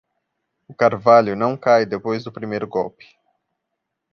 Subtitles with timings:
[0.67, 3.05] O carvalho não cai depois do primeiro golpe.